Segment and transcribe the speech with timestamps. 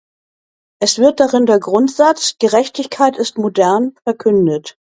[0.81, 4.75] Es wird darin der Grundsatz „Gerechtigkeit ist modern“ verkündet.